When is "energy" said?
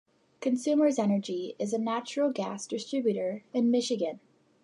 0.97-1.55